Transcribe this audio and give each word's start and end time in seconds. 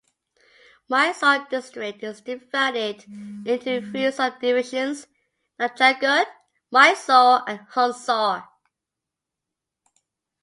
Mysore 0.89 1.45
district 1.51 2.01
is 2.03 2.21
divided 2.21 3.03
into 3.45 3.81
three 3.91 4.09
subdivisions, 4.09 5.05
Nanjangud, 5.59 6.25
Mysore 6.71 7.47
and 7.47 7.59
Hunsur. 7.69 8.47